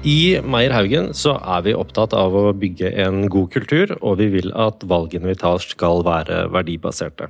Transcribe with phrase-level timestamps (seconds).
[0.00, 4.30] I Meyer Haugen så er vi opptatt av å bygge en god kultur, og vi
[4.32, 7.28] vil at valgene vi tar skal være verdibaserte.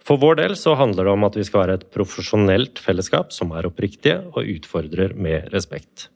[0.00, 3.52] For vår del så handler det om at vi skal være et profesjonelt fellesskap som
[3.52, 6.08] er oppriktige og utfordrer med respekt.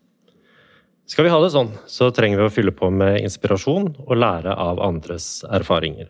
[1.05, 4.57] Skal vi ha det sånn, så trenger vi å fylle på med inspirasjon og lære
[4.57, 6.09] av andres erfaringer.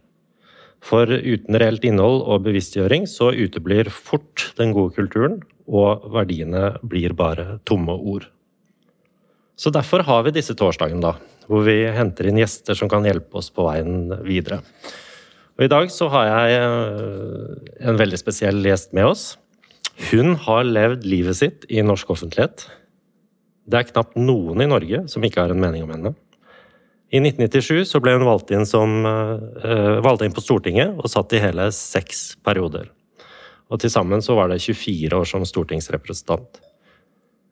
[0.78, 7.18] For uten reelt innhold og bevisstgjøring så uteblir fort den gode kulturen, og verdiene blir
[7.18, 8.30] bare tomme ord.
[9.56, 11.14] Så derfor har vi disse torsdagene, da,
[11.48, 14.60] hvor vi henter inn gjester som kan hjelpe oss på veien videre.
[15.56, 19.24] Og I dag så har jeg eh, en veldig spesiell gjest med oss.
[20.10, 22.66] Hun har levd livet sitt i norsk offentlighet.
[23.66, 26.12] Det er knapt noen i Norge som ikke har en mening om henne.
[27.14, 31.32] I 1997 så ble hun valgt inn, som, uh, valgt inn på Stortinget og satt
[31.38, 32.90] i hele seks perioder.
[33.70, 36.60] Og til sammen så var det 24 år som stortingsrepresentant.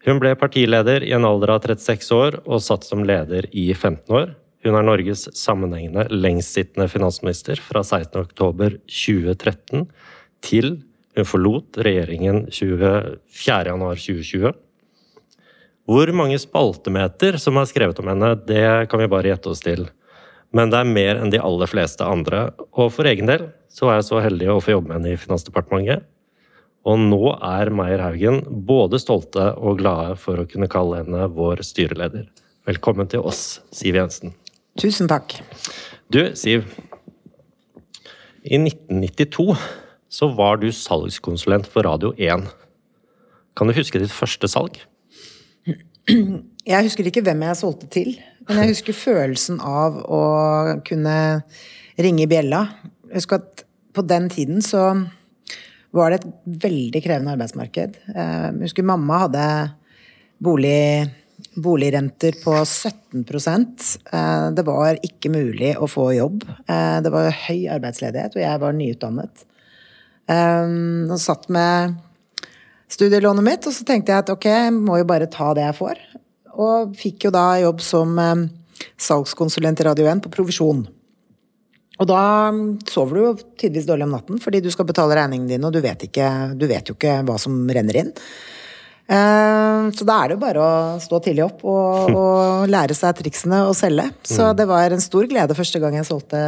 [0.05, 4.13] Hun ble partileder i en alder av 36 år og satt som leder i 15
[4.13, 4.35] år.
[4.65, 9.87] Hun er Norges sammenhengende lengstsittende finansminister fra 16.10.2013
[10.45, 10.83] til
[11.15, 14.53] hun forlot regjeringen 24.1.2020.
[15.85, 19.83] Hvor mange spaltemeter som er skrevet om henne, det kan vi bare gjette oss til.
[20.55, 22.39] Men det er mer enn de aller fleste andre.
[22.73, 25.21] Og for egen del så er jeg så heldig å få jobbe med henne i
[25.21, 26.01] Finansdepartementet.
[26.85, 31.63] Og nå er Meyer Haugen både stolte og glade for å kunne kalle henne vår
[31.65, 32.27] styreleder.
[32.69, 34.35] Velkommen til oss, Siv Jensen.
[34.81, 35.39] Tusen takk.
[36.13, 36.67] Du, Siv.
[38.45, 39.57] I 1992
[40.13, 42.45] så var du salgskonsulent for Radio 1.
[43.57, 44.77] Kan du huske ditt første salg?
[46.05, 50.23] Jeg husker ikke hvem jeg solgte til, men jeg husker følelsen av å
[50.85, 51.17] kunne
[51.97, 52.67] ringe i bjella.
[53.15, 53.65] Husker at
[53.97, 54.91] på den tiden så
[55.95, 56.31] var det et
[56.65, 57.99] veldig krevende arbeidsmarked.
[58.15, 59.45] Eh, jeg husker mamma hadde
[60.43, 61.07] bolig,
[61.55, 66.43] boligrenter på 17 eh, Det var ikke mulig å få jobb.
[66.67, 69.47] Eh, det var høy arbeidsledighet, og jeg var nyutdannet.
[70.25, 71.99] Og satt med
[72.89, 75.77] studielånet mitt, og så tenkte jeg at ok, jeg må jo bare ta det jeg
[75.77, 76.01] får.
[76.55, 78.17] Og fikk jo da jobb som
[78.97, 80.87] salgskonsulent i Radio 1 på provisjon.
[82.05, 82.53] Og da
[82.91, 85.81] sover du jo tidvis dårlig om natten, fordi du skal betale regningene dine, og du
[85.85, 86.29] vet, ikke,
[86.61, 88.13] du vet jo ikke hva som renner inn.
[89.05, 93.17] Eh, så da er det jo bare å stå tidlig opp og, og lære seg
[93.23, 94.11] triksene og selge.
[94.21, 94.57] Så mm.
[94.61, 96.41] det var en stor glede første gang jeg solgte,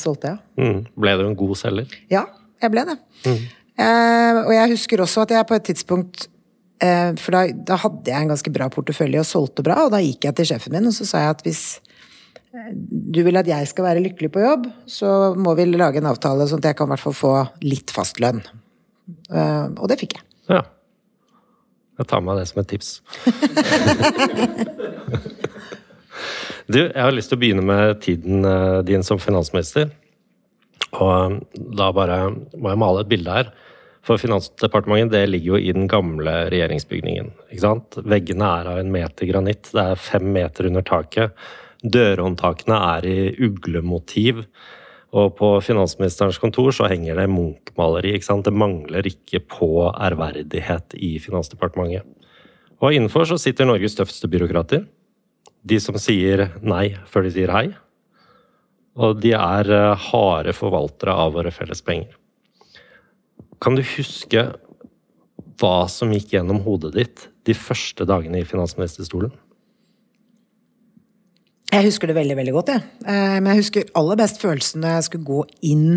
[0.00, 0.38] solgte ja.
[0.60, 0.82] Mm.
[0.92, 1.98] Ble du en god selger?
[2.12, 2.26] Ja,
[2.60, 2.98] jeg ble det.
[3.24, 3.44] Mm.
[3.78, 6.24] Eh, og jeg husker også at jeg på et tidspunkt
[6.82, 10.02] eh, For da, da, hadde jeg en ganske bra portefølje og solgte bra, og da
[10.02, 11.62] gikk jeg til sjefen min og så sa jeg at hvis
[12.52, 16.46] du vil at jeg skal være lykkelig på jobb, så må vi lage en avtale
[16.48, 17.32] sånn at jeg kan i hvert fall få
[17.64, 18.40] litt fast lønn.
[19.28, 20.24] Uh, og det fikk jeg.
[20.56, 20.62] Ja.
[21.98, 22.88] Jeg tar med det som et tips.
[26.72, 29.90] du, jeg har lyst til å begynne med tiden eh, din som finansminister.
[30.94, 31.42] Og eh,
[31.74, 32.18] da bare
[32.54, 33.50] må jeg male et bilde her.
[34.06, 37.34] For Finansdepartementet det ligger jo i den gamle regjeringsbygningen.
[37.50, 37.98] ikke sant?
[38.06, 39.74] Veggene er av en meter granitt.
[39.74, 41.34] Det er fem meter under taket.
[41.84, 44.44] Dørhåndtakene er i uglemotiv.
[45.16, 48.18] Og på finansministerens kontor så henger det Munch-maleri.
[48.18, 52.04] Det mangler ikke på ærverdighet i Finansdepartementet.
[52.78, 54.84] Og innenfor så sitter Norges tøffeste byråkrater.
[55.64, 57.66] De som sier nei før de sier hei.
[58.98, 62.14] Og de er eh, harde forvaltere av våre felles penger.
[63.62, 64.44] Kan du huske
[65.58, 69.32] hva som gikk gjennom hodet ditt de første dagene i finansministerstolen?
[71.68, 72.84] Jeg husker det veldig veldig godt, jeg.
[73.04, 75.90] Eh, men jeg husker aller best følelsen da jeg skulle gå inn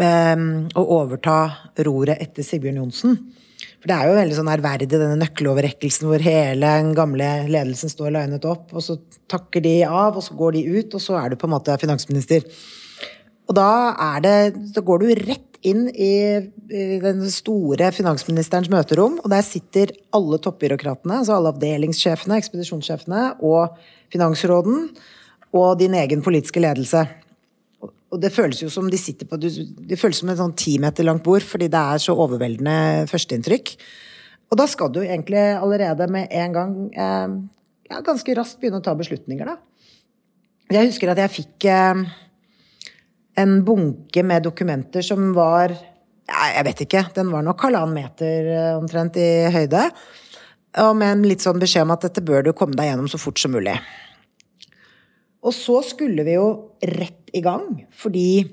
[0.00, 1.36] ehm, og overta
[1.84, 3.18] roret etter Sigbjørn Johnsen.
[3.80, 8.14] For det er jo veldig sånn ærverdig, denne nøkkeloverrekkelsen hvor hele den gamle ledelsen står
[8.16, 8.96] linet opp, og så
[9.30, 11.76] takker de av, og så går de ut, og så er du på en måte
[11.80, 12.44] finansminister.
[13.50, 13.70] Og da
[14.22, 14.34] det
[14.76, 16.12] Da går du rett inn i,
[17.02, 23.76] den store finansministerens møterom, og der sitter alle toppbyråkratene, altså alle avdelingssjefene, ekspedisjonssjefene og
[24.12, 24.86] finansråden
[25.56, 27.04] og din egen politiske ledelse.
[28.10, 31.06] Og det føles jo som de sitter på Det føles som et sånn ti meter
[31.06, 33.74] langt bord, fordi det er så overveldende førsteinntrykk.
[34.50, 37.36] Og da skal du egentlig allerede med en gang eh,
[37.90, 39.58] ja, ganske raskt begynne å ta beslutninger, da.
[40.70, 42.02] Jeg husker at jeg fikk eh,
[43.38, 45.76] en bunke med dokumenter som var
[46.30, 47.04] Jeg vet ikke.
[47.14, 49.88] Den var nok halvannen meter eh, omtrent i høyde.
[50.78, 53.18] Og med en litt sånn beskjed om at dette bør du komme deg gjennom så
[53.18, 53.74] fort som mulig.
[55.42, 56.46] Og så skulle vi jo
[56.86, 58.44] rett i gang, fordi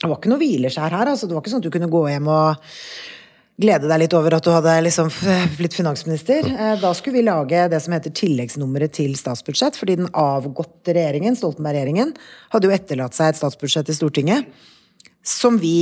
[0.00, 1.10] det var ikke noe hvileskjær her.
[1.12, 2.70] altså Det var ikke sånn at du kunne gå hjem og
[3.60, 5.10] glede deg litt over at du hadde liksom
[5.58, 6.46] blitt finansminister.
[6.50, 11.36] Eh, da skulle vi lage det som heter tilleggsnummeret til statsbudsjett, fordi den avgåtte regjeringen,
[11.38, 12.14] Stoltenberg-regjeringen,
[12.54, 14.48] hadde jo etterlatt seg et statsbudsjett i Stortinget
[15.26, 15.76] som vi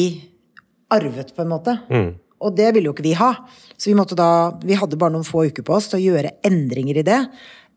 [0.91, 1.77] arvet, på en måte.
[1.93, 2.11] Mm.
[2.45, 3.33] Og det ville jo ikke vi ha.
[3.79, 6.37] Så vi måtte da Vi hadde bare noen få uker på oss til å gjøre
[6.47, 7.19] endringer i det.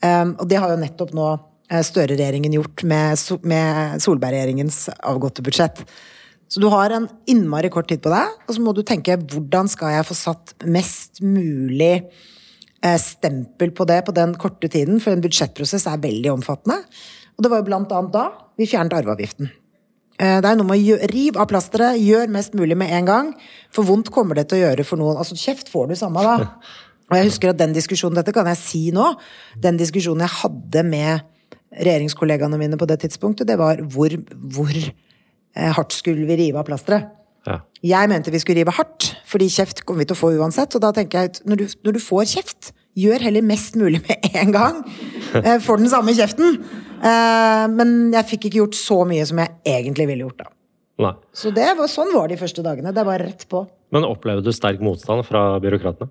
[0.02, 1.28] Um, og det har jo nettopp nå
[1.70, 5.84] eh, Støre-regjeringen gjort med, med Solberg-regjeringens avgåtte budsjett.
[6.52, 9.70] Så du har en innmari kort tid på deg, og så må du tenke hvordan
[9.72, 11.94] skal jeg få satt mest mulig
[12.84, 16.82] eh, stempel på det på den korte tiden, for en budsjettprosess er veldig omfattende.
[17.38, 18.28] Og det var jo blant annet da
[18.60, 19.48] vi fjernet arveavgiften.
[20.20, 23.30] Eh, det er noe med å rive av plasteret, gjør mest mulig med en gang.
[23.72, 25.22] For vondt kommer det til å gjøre for noen.
[25.24, 26.36] Altså, kjeft får du samme da.
[27.12, 29.08] Og jeg husker at den diskusjonen, dette kan jeg si nå,
[29.64, 31.24] den diskusjonen jeg hadde med
[31.72, 34.16] regjeringskollegaene mine på det tidspunktet, det var hvor,
[34.52, 34.78] hvor
[35.56, 37.04] hardt skulle vi rive av plasteret.
[37.48, 37.56] Ja.
[37.82, 40.76] Jeg mente vi skulle rive hardt, fordi kjeft kommer vi til å få uansett.
[40.78, 42.62] Og da tenker jeg at når du, når du får kjeft,
[43.00, 44.76] gjør heller mest mulig med en gang.
[45.66, 46.48] Får den samme kjeften.
[47.02, 49.50] Eh, men jeg fikk ikke gjort så mye som jeg
[49.80, 50.48] egentlig ville gjort, da.
[51.02, 51.16] Nei.
[51.34, 52.94] Så det var, sånn var de første dagene.
[52.94, 53.60] Det var rett på.
[53.96, 56.10] Men opplevde du sterk motstand fra byråkratene?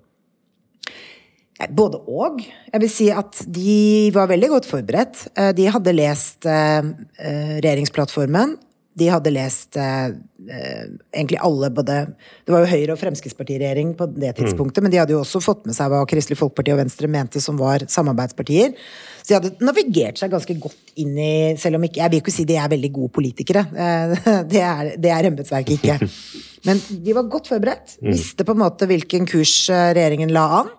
[1.77, 2.41] Både og.
[2.73, 5.29] Jeg vil si at de var veldig godt forberedt.
[5.55, 8.57] De hadde lest regjeringsplattformen
[9.01, 10.13] de hadde lest eh,
[10.53, 11.97] eh, egentlig alle både
[12.45, 14.87] Det var jo Høyre- og Fremskrittspartiregjering på det tidspunktet, mm.
[14.87, 17.59] men de hadde jo også fått med seg hva Kristelig Folkeparti og Venstre mente som
[17.61, 18.77] var samarbeidspartier.
[19.21, 22.33] Så de hadde navigert seg ganske godt inn i Selv om ikke Jeg vil ikke
[22.35, 23.67] si de er veldig gode politikere.
[23.73, 24.15] Eh,
[24.53, 26.11] det er, det er embetsverket ikke.
[26.69, 27.99] Men de var godt forberedt.
[28.01, 28.13] Mm.
[28.13, 30.75] Visste på en måte hvilken kurs eh, regjeringen la an.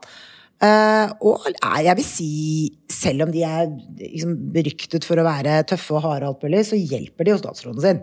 [0.62, 1.48] Uh, og
[1.82, 2.34] jeg vil si,
[2.94, 3.64] selv om de er
[3.98, 7.82] liksom, beryktet for å være tøffe og harde, alt mulig, så hjelper de jo statsråden
[7.82, 8.02] sin.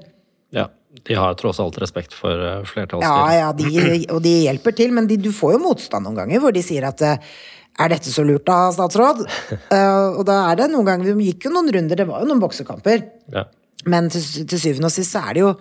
[0.57, 0.65] Ja,
[1.07, 3.37] de har tross alt respekt for uh, flertallsstyret.
[3.37, 6.43] Ja, ja, de, og de hjelper til, men de, du får jo motstand noen ganger
[6.43, 7.37] hvor de sier at uh,
[7.79, 9.21] er dette så lurt da, statsråd?
[10.19, 12.41] og da er det noen ganger Vi gikk jo noen runder, det var jo noen
[12.43, 13.05] boksekamper.
[13.31, 13.45] Ja.
[13.87, 15.53] Men til, til, syvende og sist så er det jo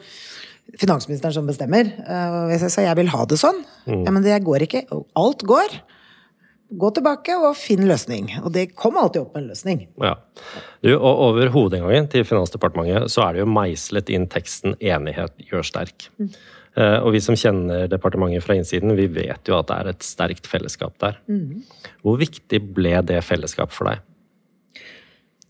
[0.82, 1.94] finansministeren som bestemmer.
[2.50, 4.02] jeg sa jeg vil ha det sånn, mm.
[4.02, 4.82] ja, men det går ikke.
[5.22, 5.78] Alt går
[6.70, 8.30] gå tilbake og finn løsning.
[8.44, 9.86] Og det kom alltid opp med en løsning.
[10.04, 10.16] Ja.
[10.84, 15.66] Du, og over hovedinngangen til Finansdepartementet så er det jo meislet inn teksten 'enighet gjør
[15.68, 16.10] sterk'.
[16.20, 16.32] Mm.
[16.78, 20.06] Eh, og vi som kjenner departementet fra innsiden, vi vet jo at det er et
[20.06, 21.18] sterkt fellesskap der.
[21.26, 21.64] Mm.
[22.04, 24.04] Hvor viktig ble det fellesskapet for deg?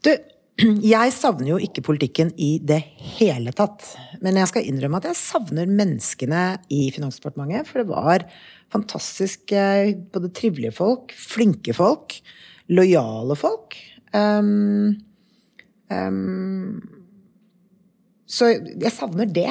[0.05, 0.13] Du,
[0.93, 2.79] jeg savner jo ikke politikken i det
[3.17, 3.83] hele tatt.
[4.23, 7.67] Men jeg skal innrømme at jeg savner menneskene i Finansdepartementet.
[7.67, 8.25] For det var
[8.73, 9.61] fantastiske,
[10.13, 12.17] både trivelige folk, flinke folk,
[12.73, 13.77] lojale folk.
[14.15, 14.97] Um,
[15.91, 16.81] um,
[18.27, 19.49] så jeg savner det.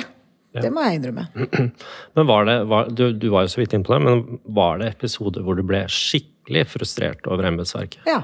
[0.56, 0.62] Ja.
[0.64, 1.26] Det må jeg innrømme.
[2.16, 4.78] Men var det, var, du, du, var jo så vidt inne på det, men var
[4.80, 8.06] det episoder hvor du ble skikkelig frustrert over embetsverket?
[8.08, 8.22] Ja.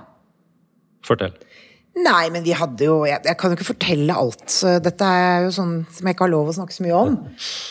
[1.04, 1.34] Fortell.
[1.92, 4.46] Nei, men vi hadde jo jeg, jeg, kan jo ikke fortelle alt.
[4.84, 7.18] Dette er jo sånn som jeg ikke har lov å snakke så mye om.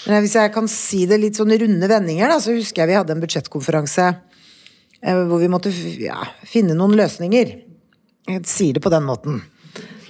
[0.05, 2.99] Men hvis jeg kan si det litt sånn runde vendinger, da, så husker jeg vi
[2.99, 7.55] hadde en budsjettkonferanse eh, hvor vi måtte ja, finne noen løsninger.
[8.29, 9.41] Jeg sier det på den måten.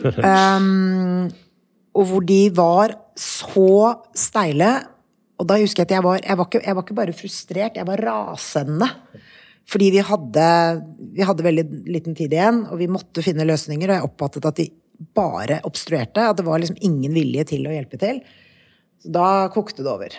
[0.03, 1.31] Um,
[1.97, 4.73] og hvor de var så steile.
[5.39, 7.79] Og da husker jeg at jeg var, jeg var, ikke, jeg var ikke bare frustrert,
[7.79, 8.91] jeg var rasende.
[9.71, 10.45] Fordi vi hadde,
[11.15, 13.87] vi hadde veldig liten tid igjen, og vi måtte finne løsninger.
[13.87, 14.67] Og jeg oppfattet at de
[15.15, 16.23] bare obstruerte.
[16.27, 18.19] At det var liksom ingen vilje til å hjelpe til.
[19.01, 20.15] Så da kokte det over.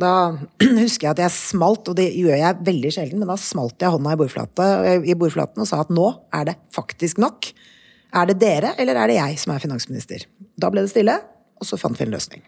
[0.00, 0.12] Da
[0.84, 3.92] husker jeg at jeg smalt, og det gjør jeg veldig sjelden, men da smalt jeg
[3.92, 4.68] hånda i, bordflate,
[5.04, 6.06] i bordflaten og sa at nå
[6.38, 7.50] er det faktisk nok.
[8.16, 10.24] Er det dere, eller er det jeg som er finansminister?
[10.56, 11.18] Da ble det stille,
[11.60, 12.46] og så fant vi en løsning.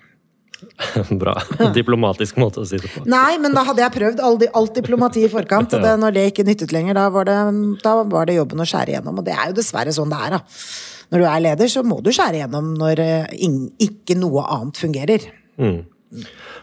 [1.22, 1.34] Bra.
[1.74, 3.04] Diplomatisk måte å si det på.
[3.10, 5.76] Nei, men da hadde jeg prøvd alt, alt diplomati i forkant.
[5.76, 7.38] Og det, når det ikke nyttet lenger, da var, det,
[7.84, 9.22] da var, det, jobben å skjære igjennom.
[9.22, 10.42] Og det er jo dessverre sånn det er, da.
[11.10, 13.48] Når du er leder, så må du skjære igjennom når eh,
[13.82, 15.26] ikke noe annet fungerer.
[15.60, 15.80] Mm.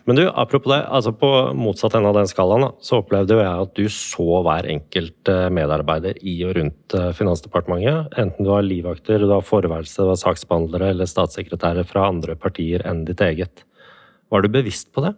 [0.07, 3.63] Men du, apropos det, altså på motsatt ende av den skalaen, så opplevde jo jeg
[3.63, 8.15] at du så hver enkelt eh, medarbeider i og rundt eh, Finansdepartementet.
[8.19, 12.83] Enten du var livvakter, du var forværelse, du var saksbehandlere eller statssekretærer fra andre partier
[12.87, 13.66] enn ditt eget.
[14.31, 15.13] Var du bevisst på det?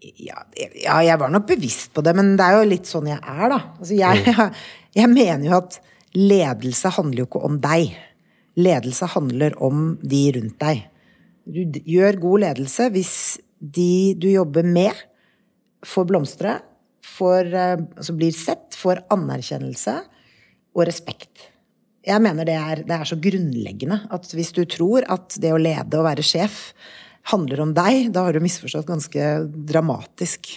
[0.00, 3.20] Ja, ja, jeg var nok bevisst på det, men det er jo litt sånn jeg
[3.20, 3.58] er, da.
[3.76, 4.54] Altså, jeg, mm.
[5.00, 5.76] jeg, mener jo at
[6.16, 7.92] ledelse handler jo ikke om deg.
[8.60, 10.86] Ledelse handler om de rundt deg.
[11.50, 13.14] Du gjør god ledelse hvis
[13.60, 14.96] de du jobber med,
[15.84, 16.58] får blomstre,
[17.04, 19.96] får, eh, altså blir sett, får anerkjennelse
[20.76, 21.48] og respekt.
[22.06, 25.60] Jeg mener det er, det er så grunnleggende at hvis du tror at det å
[25.60, 26.70] lede og være sjef
[27.28, 29.30] handler om deg, da har du misforstått ganske
[29.70, 30.52] dramatisk.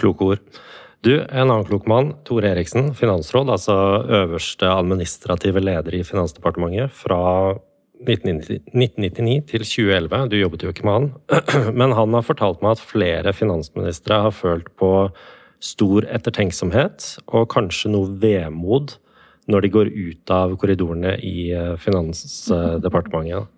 [0.00, 0.62] Kloke ord.
[1.04, 3.74] Du, en annen klok mann, Tore Eriksen, finansråd, altså
[4.22, 7.20] øverste administrative leder i Finansdepartementet fra
[8.08, 10.30] 1999 til 2011.
[10.32, 11.08] Du jobbet jo ikke med han,
[11.78, 14.90] men han har fortalt meg at flere finansministre har følt på
[15.64, 18.96] stor ettertenksomhet og kanskje noe vemod
[19.50, 23.50] når de går ut av korridorene i eh, Finansdepartementet.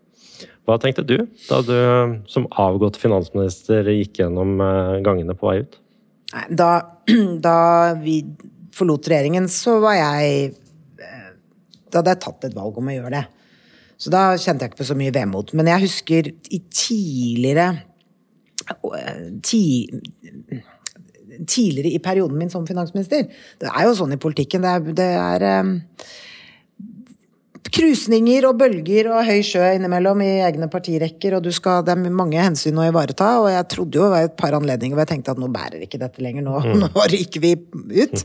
[0.67, 1.77] Hva tenkte du da du
[2.31, 5.79] som avgått finansminister gikk gjennom eh, gangene på vei ut?
[6.51, 6.71] Da,
[7.47, 7.59] da
[8.01, 8.21] vi
[8.77, 10.53] forlot regjeringen, så var jeg
[11.01, 11.29] eh,
[11.87, 13.25] Da hadde jeg tatt et valg om å gjøre det.
[13.97, 15.55] Så da kjente jeg ikke på så mye vemod.
[15.57, 17.71] Men jeg husker i tidligere
[19.47, 19.87] ti,
[21.47, 23.27] Tidligere i perioden min som finansminister
[23.61, 24.65] Det er jo sånn i politikken.
[24.65, 25.77] Det er, det er um,
[27.73, 32.41] krusninger og bølger og høy sjø innimellom i egne partirekker, og skal, det er mange
[32.43, 33.33] hensyn å ivareta.
[33.43, 35.83] Og jeg trodde jo det var et par anledninger hvor jeg tenkte at nå bærer
[35.87, 36.87] ikke dette lenger, nå, mm.
[36.95, 37.57] nå ryker vi
[38.03, 38.25] ut.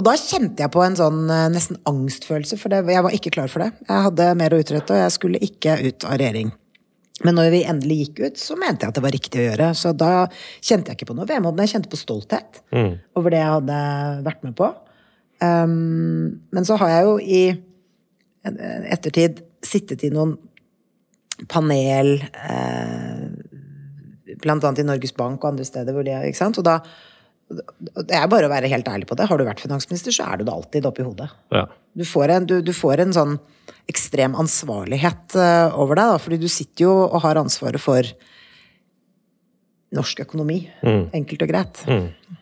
[0.00, 3.34] Og da kjente jeg på en sånn eh, nesten angstfølelse, for det, jeg var ikke
[3.34, 3.74] klar for det.
[3.84, 6.54] Jeg hadde mer å utrette, og jeg skulle ikke ut av regjering.
[7.26, 9.72] Men når vi endelig gikk ut, så mente jeg at det var riktig å gjøre.
[9.76, 10.12] Så da
[10.64, 12.94] kjente jeg ikke på noe vemod, men jeg kjente på stolthet mm.
[13.20, 13.80] over det jeg hadde
[14.24, 14.70] vært med på.
[15.40, 17.42] Um, men så har jeg jo i
[18.44, 20.36] ettertid sittet i noen
[21.50, 23.28] panel, eh,
[24.40, 26.60] blant annet i Norges Bank og andre steder hvor de er, ikke sant.
[26.60, 26.80] Og da
[27.50, 29.26] det er bare å være helt ærlig på det.
[29.26, 31.26] Har du vært finansminister, så er du det alltid oppi hodet.
[31.50, 31.64] Ja.
[31.98, 33.32] Du, får en, du, du, får en, sånn
[33.90, 38.06] ekstrem ansvarlighet uh, over deg, da, fordi du sitter jo og har ansvaret for
[39.98, 40.60] norsk økonomi.
[40.86, 41.08] Mm.
[41.18, 41.82] Enkelt og greit.
[41.90, 42.38] Mm.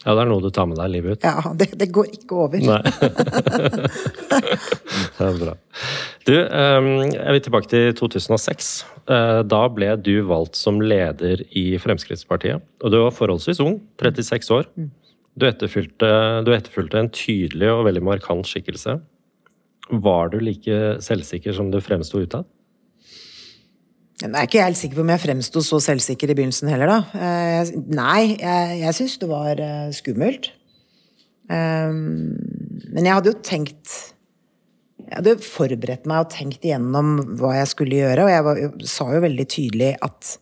[0.00, 1.24] Ja, det er noe du tar med deg livet ut.
[1.26, 2.58] Ja, det, det går ikke over.
[5.20, 5.52] Det er bra.
[6.24, 8.70] Du, ehm, jeg vil tilbake til 2006.
[9.12, 12.64] Eh, da ble du valgt som leder i Fremskrittspartiet.
[12.80, 14.68] Og du var forholdsvis ung, 36 år.
[14.80, 14.88] Mm.
[15.36, 16.10] Du etterfulgte,
[16.46, 18.96] du etterfulgte en tydelig og veldig markant skikkelse.
[19.90, 22.48] Var du like selvsikker som du fremsto utad?
[24.20, 26.98] Jeg er ikke helt sikker på om jeg fremsto så selvsikker i begynnelsen heller, da.
[27.16, 30.50] Eh, nei, jeg, jeg syns det var eh, skummelt.
[31.50, 32.36] Um,
[32.94, 33.94] men jeg hadde jo tenkt
[35.02, 38.60] Jeg hadde forberedt meg og tenkt igjennom hva jeg skulle gjøre, og jeg var,
[38.92, 40.34] sa jo veldig tydelig at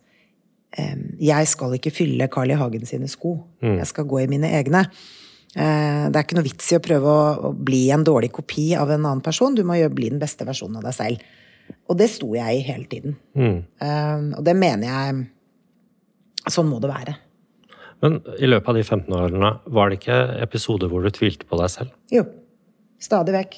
[0.77, 2.59] um, jeg skal ikke fylle Carl I.
[2.59, 3.37] Hagen sine sko.
[3.63, 3.79] Mm.
[3.79, 4.83] Jeg skal gå i mine egne.
[5.55, 8.73] Uh, det er ikke noe vits i å prøve å, å, bli en dårlig kopi
[8.77, 9.55] av en annen person.
[9.55, 11.29] Du må bli den beste versjonen av deg selv.
[11.89, 13.15] Og det sto jeg i hele tiden.
[13.37, 13.59] Mm.
[13.81, 15.19] Um, og det mener jeg
[16.49, 17.13] Sånn må det være.
[18.01, 21.59] Men i løpet av de 15 årene, var det ikke episoder hvor du tvilte på
[21.59, 21.91] deg selv?
[22.13, 22.23] Jo.
[23.03, 23.57] Stadig vekk.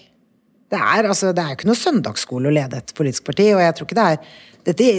[0.72, 3.62] Det er, altså, det er jo ikke noe søndagsskole å lede et politisk parti, og
[3.62, 4.34] jeg tror ikke det er
[4.66, 4.90] dette,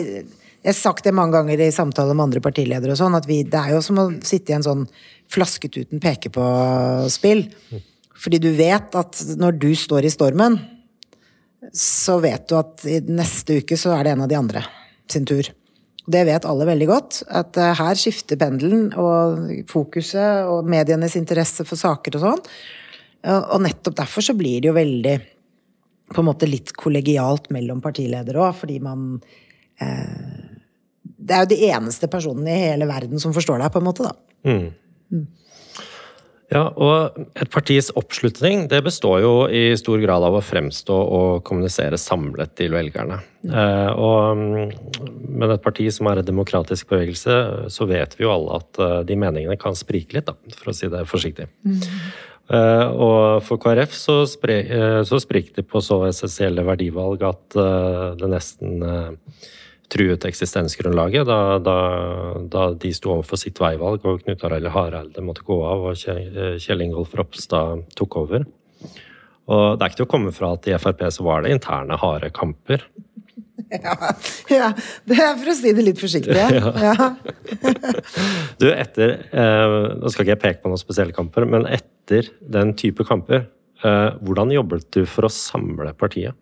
[0.62, 3.40] Jeg har sagt det mange ganger i samtaler med andre partiledere og sånn, at vi,
[3.42, 4.85] det er jo som å sitte i en sånn
[5.33, 7.49] flasket uten peke på-spill.
[7.73, 7.83] Mm.
[8.23, 10.61] Fordi du vet at når du står i stormen,
[11.73, 14.64] så vet du at i neste uke så er det en av de andre
[15.11, 15.47] sin tur.
[16.02, 21.66] Det vet alle veldig godt, at eh, her skifter pendelen og fokuset og medienes interesse
[21.69, 22.42] for saker og sånn.
[23.23, 25.14] Og nettopp derfor så blir det jo veldig
[26.12, 29.14] på en måte litt kollegialt mellom partiledere òg, fordi man
[29.81, 30.50] eh,
[31.02, 34.09] Det er jo de eneste personene i hele verden som forstår deg, på en måte,
[34.09, 34.14] da.
[34.42, 35.26] Mm.
[36.52, 36.56] Mm.
[36.59, 41.44] Ja, og et partis oppslutning det består jo i stor grad av å fremstå og
[41.49, 43.23] kommunisere samlet til velgerne.
[43.49, 47.38] Eh, og med et parti som er en demokratisk bevegelse,
[47.73, 50.76] så vet vi jo alle at eh, de meningene kan sprike litt, da, for å
[50.76, 51.49] si det forsiktig.
[51.64, 51.80] Mm.
[52.52, 57.59] Eh, og for KrF så, spre, eh, så spriker de på så essensielle verdivalg at
[57.59, 59.50] eh, det nesten eh,
[59.92, 61.76] truet eksistensgrunnlaget da, da,
[62.49, 66.84] da, de sto overfor sitt veivalg og Knut Arild Hareide måtte gå av og Kjell
[66.87, 68.46] Ingolf Ropstad tok over.
[69.52, 71.99] Og det er ikke til å komme fra at i Frp så var det interne,
[72.00, 72.87] harde kamper.
[73.72, 73.96] Ja,
[74.61, 74.68] ja,
[75.08, 76.37] det er for å si det litt forsiktig.
[76.37, 76.72] Ja.
[76.88, 77.08] ja.
[78.61, 82.75] du, etter eh, Nå skal ikke jeg peke på noen spesielle kamper, men etter den
[82.78, 83.46] type kamper,
[83.84, 86.37] eh, hvordan jobbet du for å samle partiet?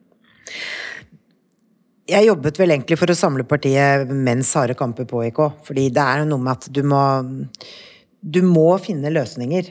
[2.10, 5.62] Jeg jobbet vel egentlig for å samle partiet mens harde kamper pågikk òg.
[5.66, 7.02] Fordi det er noe med at du må
[8.20, 9.70] Du må finne løsninger.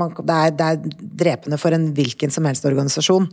[0.00, 3.28] Man, det, er, det, er, drepende for en hvilken som helst organisasjon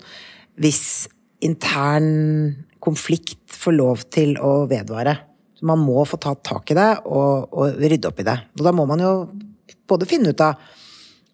[0.59, 1.07] hvis
[1.39, 5.15] intern konflikt får lov til å vedvare.
[5.55, 8.35] Så man må få tatt tak i det og, og rydde opp i det.
[8.59, 9.13] Og da må man jo
[9.87, 10.59] både finne ut av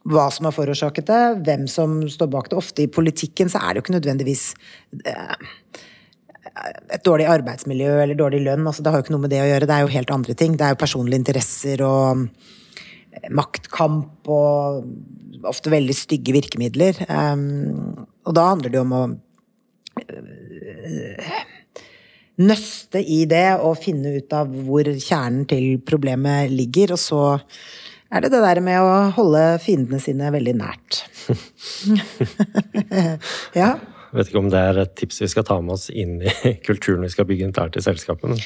[0.08, 2.60] hva som har forårsaket det, hvem som står bak det.
[2.62, 4.46] Ofte i politikken så er det jo ikke nødvendigvis
[5.10, 5.48] eh,
[6.94, 8.68] et dårlig arbeidsmiljø eller dårlig lønn.
[8.68, 9.68] Altså, det har jo ikke noe med det å gjøre.
[9.70, 10.58] Det er jo helt andre ting.
[10.58, 12.28] Det er jo personlige interesser og
[13.34, 14.86] maktkamp og
[15.48, 17.02] ofte veldig stygge virkemidler.
[17.10, 19.04] Um, og da handler det jo om å
[19.98, 21.36] uh,
[22.44, 27.22] nøste i det og finne ut av hvor kjernen til problemet ligger, og så
[28.08, 31.02] er det det der med å holde fiendene sine veldig nært.
[33.62, 33.76] ja.
[34.16, 36.34] Vet ikke om det er et tips vi skal ta med oss inn i
[36.68, 38.38] kulturen vi skal bygge internt i selskapene.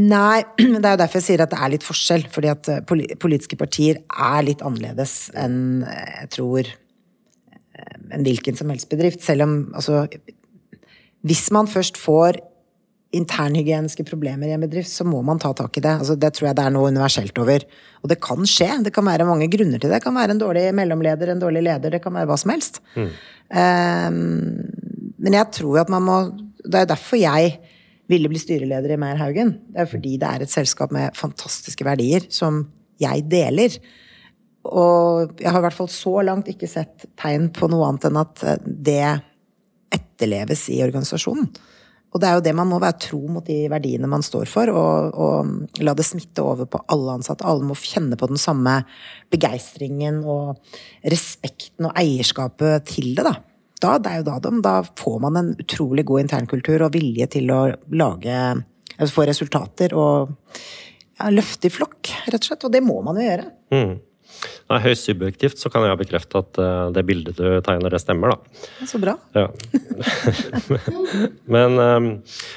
[0.00, 2.26] Nei, det er jo derfor jeg sier at det er litt forskjell.
[2.34, 2.82] Fordi at eh,
[3.20, 9.24] politiske partier er litt annerledes enn eh, jeg tror eh, en hvilken som helst bedrift.
[9.24, 10.06] Selv om altså
[11.26, 12.42] Hvis man først får
[13.16, 15.94] internhygieniske problemer i en bedrift, så må man ta tak i det.
[16.02, 17.64] Altså, det tror jeg det er noe universelt over.
[18.02, 18.68] Og det kan skje.
[18.84, 19.96] Det kan være mange grunner til det.
[19.96, 22.82] Det kan være en dårlig mellomleder, en dårlig leder, det kan være hva som helst.
[22.98, 23.08] Mm.
[23.48, 24.77] Um,
[25.18, 26.18] men jeg tror at man må
[26.62, 27.58] Det er derfor jeg
[28.08, 29.54] ville bli styreleder i Meierhaugen.
[29.68, 32.62] Det er fordi det er et selskap med fantastiske verdier som
[33.00, 33.76] jeg deler.
[34.68, 38.20] Og jeg har i hvert fall så langt ikke sett tegn på noe annet enn
[38.20, 39.02] at det
[39.94, 41.50] etterleves i organisasjonen.
[42.08, 44.72] Og det er jo det man må være tro mot de verdiene man står for,
[44.72, 47.44] og, og la det smitte over på alle ansatte.
[47.44, 48.80] Alle må kjenne på den samme
[49.32, 50.56] begeistringen og
[51.04, 53.36] respekten og eierskapet til det, da
[53.82, 57.54] da, det er jo da, da får man en utrolig god internkultur og vilje til
[57.54, 57.62] å
[57.94, 58.34] lage
[58.98, 60.34] altså Få resultater og
[61.18, 62.64] ja, løfte i flokk, rett og slett.
[62.66, 63.44] Og det må man jo gjøre.
[63.74, 63.92] Mm.
[64.68, 68.34] Nei, Høyst subjektivt så kan jeg bekrefte at uh, det bildet du tegner, det stemmer,
[68.34, 68.66] da.
[68.86, 69.14] Så bra.
[69.38, 69.46] Ja.
[71.54, 72.10] men, um,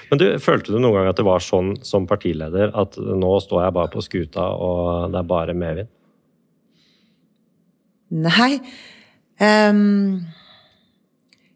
[0.10, 3.66] men, du, følte du noen gang at det var sånn som partileder at nå står
[3.66, 5.94] jeg bare på skuta, og det er bare medvind?
[8.28, 8.54] Nei.
[9.42, 10.41] Um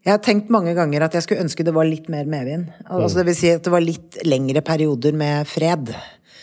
[0.06, 2.68] jeg har tenkt mange ganger at jeg skulle ønske det var litt mer medvind.
[2.86, 5.90] Altså, det vil si at det var litt lengre perioder med fred.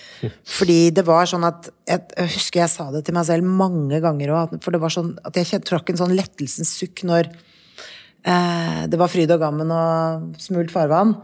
[0.58, 4.34] Fordi det var sånn at Jeg husker jeg sa det til meg selv mange ganger
[4.36, 9.00] òg, for det var sånn at jeg trakk en sånn lettelsens sukk når eh, det
[9.00, 11.16] var fryd og gammen og smult farvann.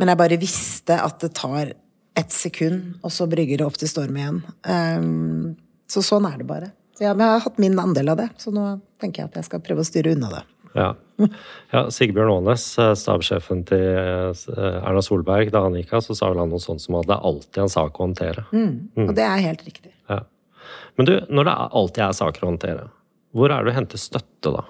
[0.00, 1.74] Men jeg bare visste at det tar
[2.14, 4.40] ett sekund, og så brygger det opp til storm igjen.
[4.64, 5.54] Um,
[5.90, 6.72] så sånn er det bare.
[6.94, 8.68] Så jeg, jeg har hatt min andel av det, så nå
[9.02, 10.44] tenker jeg at jeg skal prøve å styre unna det.
[10.74, 10.92] Ja.
[11.74, 16.30] ja Sigbjørn Aanes, eh, stabssjefen til eh, Erna Solberg, da han gikk av, så sa
[16.32, 18.46] vel han noe sånt som at det er alltid en sak å håndtere.
[18.52, 18.74] Mm.
[18.96, 19.08] Mm.
[19.08, 19.94] Og det er helt riktig.
[20.10, 20.20] Ja.
[20.98, 22.86] Men du, når det alltid er saker å håndtere,
[23.34, 24.64] hvor er det du henter støtte da?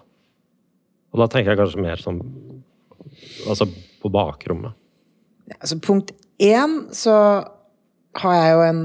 [1.14, 2.22] Og da tenker jeg kanskje mer sånn
[3.46, 3.68] Altså
[4.02, 4.74] på bakrommet.
[5.60, 6.10] Altså punkt
[6.42, 7.14] én så
[8.18, 8.80] har jeg jo en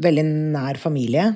[0.00, 1.26] veldig nær familie.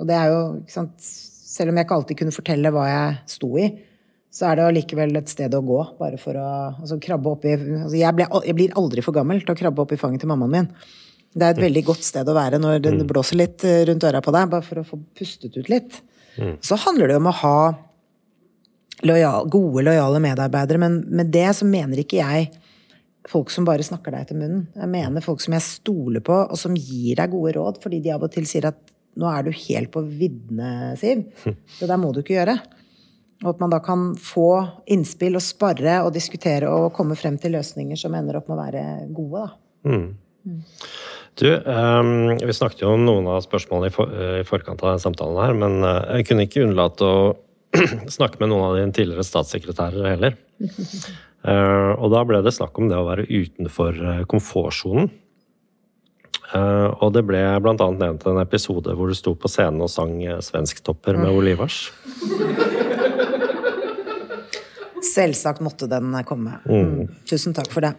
[0.00, 3.12] Og det er jo, ikke sant Selv om jeg ikke alltid kunne fortelle hva jeg
[3.32, 3.68] sto i,
[4.36, 5.78] så er det allikevel et sted å gå.
[5.96, 9.40] Bare for å altså, krabbe opp i altså, jeg, ble, jeg, blir aldri for gammel
[9.40, 10.68] til å krabbe opp i fanget til mammaen min.
[11.36, 13.06] Det er et veldig godt sted å være når det mm.
[13.08, 15.98] blåser litt eh, rundt øra på deg, bare for å få pustet ut litt.
[16.36, 16.54] Mm.
[16.64, 17.58] Så handler det om å ha
[19.08, 22.48] lojal, gode, lojale medarbeidere, men med det så mener ikke jeg
[23.26, 24.66] folk som bare snakker deg etter munnen.
[24.76, 28.12] Jeg mener folk som jeg stoler på, og som gir deg gode råd, fordi de
[28.14, 28.80] av og til sier at
[29.16, 31.24] nå er du helt på viddene, Siv.
[31.44, 32.60] Det der må du ikke gjøre.
[33.44, 34.48] Og at man da kan få
[34.92, 38.62] innspill og sparre og diskutere og komme frem til løsninger som ender opp med å
[38.62, 39.42] være gode.
[39.44, 39.90] Da.
[39.92, 40.06] Mm.
[40.46, 40.62] Mm.
[41.36, 45.02] Du, um, vi snakket jo om noen av spørsmålene i, for, i forkant av denne
[45.02, 47.18] samtalen her, men uh, jeg kunne ikke unnlate å
[48.16, 50.38] snakke med noen av dine tidligere statssekretærer heller.
[51.44, 54.00] Uh, og da ble det snakk om det å være utenfor
[54.32, 55.12] komfortsonen.
[56.54, 57.74] Uh, og det ble bl.a.
[57.74, 60.14] nevnt en episode hvor du sto på scenen og sang
[60.46, 61.90] Svensktopper med Olivars.
[65.06, 66.58] Selvsagt måtte den komme.
[66.66, 67.06] Mm.
[67.28, 67.94] Tusen takk for det.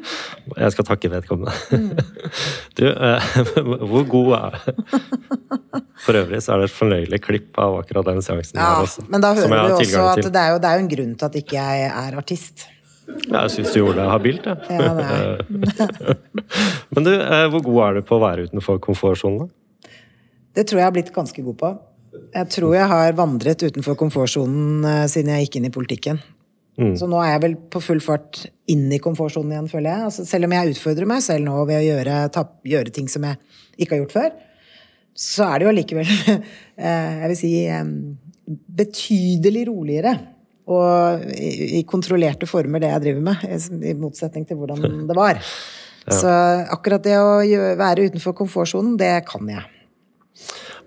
[0.60, 1.54] Jeg skal takke vedkommende.
[1.70, 1.90] Mm.
[2.78, 3.30] Du, eh,
[3.90, 4.54] hvor god er
[6.00, 8.56] For øvrig så er det et fornøyelig klipp av akkurat den seansen.
[8.56, 11.16] Ja, men da hører du også at det er, jo, det er jo en grunn
[11.18, 12.64] til at ikke jeg er artist.
[13.26, 14.80] Ja, jeg syns du gjorde det habilt, jeg.
[14.80, 16.18] Ja, det er.
[16.94, 19.50] men du, eh, hvor god er du på å være utenfor komfortsonen?
[20.56, 21.72] Det tror jeg har blitt ganske god på.
[22.34, 26.22] Jeg tror jeg har vandret utenfor komfortsonen eh, siden jeg gikk inn i politikken.
[26.80, 26.94] Mm.
[26.96, 30.04] Så nå er jeg vel på full fart inn i komfortsonen igjen, føler jeg.
[30.08, 33.26] Altså, selv om jeg utfordrer meg selv nå ved å gjøre, ta, gjøre, ting som
[33.28, 33.36] jeg
[33.76, 34.30] ikke har gjort før,
[35.20, 36.12] så er det jo allikevel,
[36.86, 37.52] eh, jeg vil si,
[38.80, 40.14] betydelig roligere.
[40.70, 43.44] Og i, kontrollerte former, det jeg driver med.
[43.90, 45.40] I motsetning til hvordan det var.
[46.06, 46.16] ja.
[46.16, 46.32] Så
[46.72, 47.36] akkurat det å
[47.78, 49.66] være utenfor komfortsonen, det kan jeg.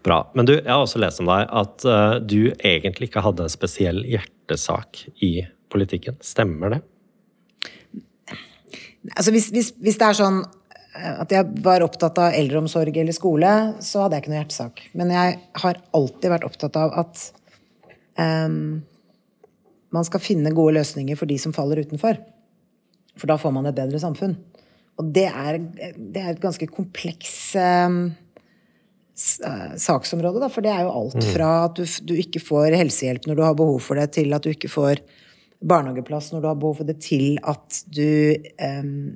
[0.03, 0.23] Bra.
[0.35, 3.51] Men du, jeg har også lest om deg at uh, du egentlig ikke hadde en
[3.53, 5.35] spesiell hjertesak i
[5.73, 6.17] politikken.
[6.23, 6.81] Stemmer det?
[9.17, 10.43] Altså hvis, hvis, hvis det er sånn
[10.93, 14.81] at jeg var opptatt av eldreomsorg eller skole, så hadde jeg ikke noe hjertesak.
[14.99, 17.23] Men jeg har alltid vært opptatt av at
[18.21, 18.83] um,
[19.93, 22.19] man skal finne gode løsninger for de som faller utenfor.
[23.17, 24.35] For da får man et bedre samfunn.
[25.01, 25.57] Og det er,
[25.97, 28.03] det er et ganske kompleks um,
[29.17, 30.49] saksområde, da.
[30.53, 31.27] For det er jo alt mm.
[31.33, 34.45] fra at du, du, ikke får helsehjelp når du har behov for det, til at
[34.45, 35.01] du ikke får
[35.63, 39.15] barnehageplass når du har behov for det, til at du um,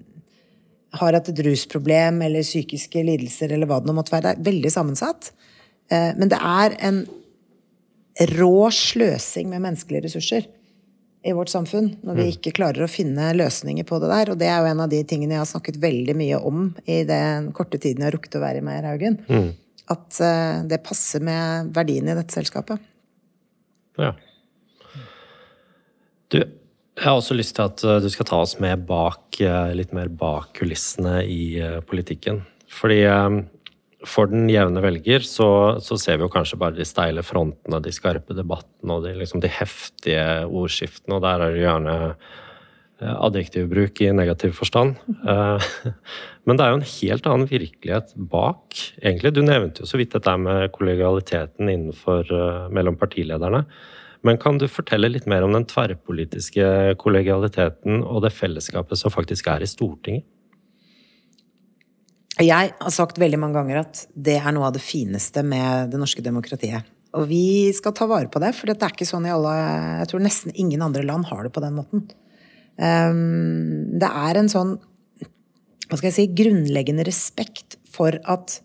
[0.98, 4.36] har hatt et rusproblem eller psykiske lidelser eller hva det nå måtte være.
[4.36, 5.32] Det er veldig sammensatt.
[5.92, 7.04] Uh, men det er en
[8.38, 10.48] rå sløsing med menneskelige ressurser
[11.28, 12.34] i vårt samfunn når vi mm.
[12.38, 14.32] ikke klarer å finne løsninger på det der.
[14.34, 17.02] Og det er jo en av de tingene jeg har snakket veldig mye om i
[17.08, 19.20] den korte tiden jeg har rukket å være i Meierhaugen.
[19.28, 19.50] Mm.
[19.94, 22.82] At uh, det passer med verdiene i dette selskapet.
[23.98, 24.14] Ja.
[26.34, 29.76] Du, jeg har også lyst til at eh, du skal ta oss med bak, eh,
[29.78, 32.44] litt mer bak kulissene i politikken.
[32.68, 33.02] Fordi
[34.06, 35.50] for den jevne velger så,
[35.84, 39.42] så, ser vi jo kanskje bare de steile frontene, de skarpe debattene og de, liksom
[39.42, 45.00] de heftige ordskiftene, og der er det gjerne eh, adjektivbruk i negativ forstand.
[45.26, 45.70] Eh,
[46.46, 49.34] men det er jo en helt annen virkelighet bak, egentlig.
[49.34, 53.66] Du nevnte jo så vidt dette med kollegialiteten innenfor, eh, mellom partilederne.
[54.26, 59.50] Men kan du fortelle litt mer om den tverrpolitiske kollegialiteten og det fellesskapet som faktisk
[59.54, 60.26] er i Stortinget?
[62.38, 65.98] Jeg har sagt veldig mange ganger at det er noe av det fineste med det
[66.02, 66.86] norske demokratiet.
[67.18, 69.54] Og vi skal ta vare på det, for det er ikke sånn i alle
[70.04, 72.04] Jeg tror nesten ingen andre land har det på den måten.
[72.78, 74.78] Ehm, det er en sånn
[75.88, 78.60] hva skal jeg si grunnleggende respekt for at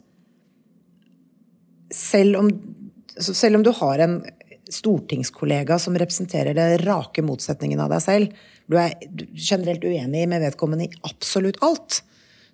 [1.94, 2.48] selv om,
[3.14, 4.16] altså selv om du har en
[4.72, 8.94] stortingskollega som representerer det rake motsetningen av deg selv, du er
[9.35, 12.00] generelt uenig med vedkommende i absolutt alt,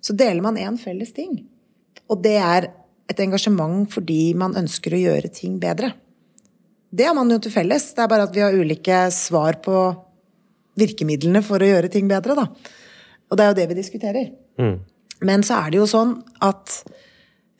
[0.01, 1.41] så deler man én felles ting.
[2.09, 2.69] Og det er
[3.09, 5.91] et engasjement fordi man ønsker å gjøre ting bedre.
[6.89, 7.91] Det har man jo til felles.
[7.93, 9.75] Det er bare at vi har ulike svar på
[10.79, 12.47] virkemidlene for å gjøre ting bedre, da.
[13.29, 14.31] Og det er jo det vi diskuterer.
[14.61, 14.79] Mm.
[15.27, 16.79] Men så er det jo sånn at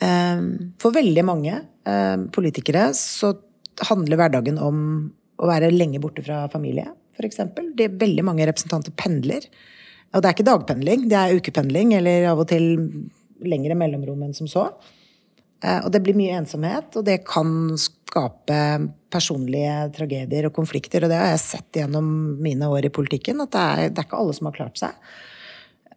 [0.02, 0.50] um,
[0.82, 3.36] for veldig mange um, politikere så
[3.88, 4.80] handler hverdagen om
[5.40, 7.42] å være lenge borte fra familie, f.eks.
[7.78, 9.48] Veldig mange representanter pendler.
[10.14, 12.66] Og det er ikke dagpendling, det er ukependling, eller av og til
[13.46, 14.66] lengre mellomrom enn som så.
[15.64, 18.60] Eh, og det blir mye ensomhet, og det kan skape
[19.12, 21.06] personlige tragedier og konflikter.
[21.06, 22.08] Og det har jeg sett gjennom
[22.42, 25.14] mine år i politikken, at det er, det er ikke alle som har klart seg.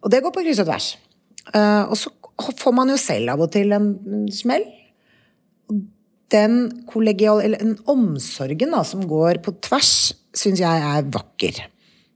[0.02, 0.92] Og det går på kryss og tvers.
[1.54, 2.12] Eh, og så
[2.58, 3.92] får man jo selv av og til en
[4.34, 4.66] smell.
[6.32, 6.56] Den
[6.88, 11.60] kollegial, eller den omsorgen da, som går på tvers, syns jeg er vakker.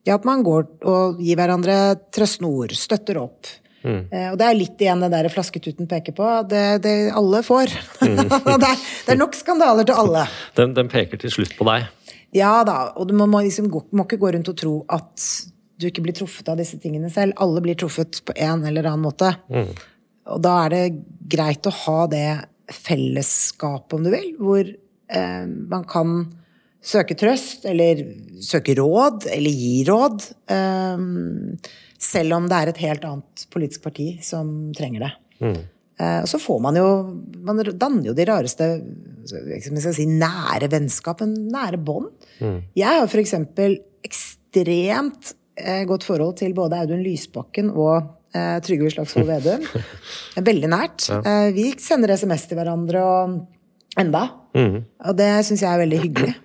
[0.06, 3.50] Det at man går og gir hverandre trøstende ord, støtter opp.
[3.86, 4.00] Mm.
[4.10, 6.28] Eh, og det er litt igjen det der flasketuten peker på.
[6.50, 7.74] Det, det alle får.
[8.02, 8.22] Mm.
[8.30, 10.24] det, er, det, er, nok skandaler til alle.
[10.58, 11.90] Den, den, peker til slutt på deg?
[12.34, 12.78] Ja da.
[12.98, 15.28] Og du må, må, liksom, må, ikke gå rundt og tro at
[15.76, 17.36] du ikke blir truffet av disse tingene selv.
[17.42, 19.34] Alle blir truffet på en eller annen måte.
[19.52, 19.74] Mm.
[20.34, 20.84] Og da er det
[21.30, 22.26] greit å ha det
[22.72, 26.18] fellesskapet, om du vil, hvor eh, man kan
[26.86, 28.02] søke trøst, eller
[28.42, 30.26] søke råd, eller gi råd.
[30.50, 31.06] Eh,
[32.06, 35.12] selv om det er et helt annet politisk parti som trenger det.
[35.40, 35.58] Mm.
[35.96, 36.88] Eh, og så får man jo
[37.40, 38.66] Man danner jo de rareste
[39.26, 42.12] si, nære vennskap, nære bånd.
[42.40, 42.60] Mm.
[42.76, 43.34] Jeg har f.eks.
[44.06, 49.66] ekstremt uh, godt forhold til både Audun Lysbakken og uh, Trygve Slagsvold Vedum.
[50.50, 51.08] Veldig nært.
[51.10, 51.36] Ja.
[51.56, 53.36] vi sender SMS til hverandre og
[54.00, 54.26] enda.
[54.56, 54.82] Mm.
[55.08, 56.34] Og det syns jeg er veldig hyggelig.